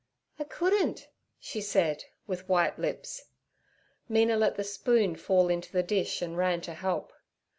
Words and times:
'I 0.39 0.45
couldn't' 0.45 1.09
she 1.39 1.61
said, 1.61 2.05
with 2.25 2.49
white 2.49 2.79
lips. 2.79 3.25
Mina 4.09 4.35
let 4.35 4.55
the 4.55 4.63
spoon 4.63 5.15
fall 5.15 5.47
into 5.47 5.71
the 5.71 5.83
dish 5.83 6.23
and 6.23 6.35
ran 6.35 6.59
to 6.61 6.73
help. 6.73 7.13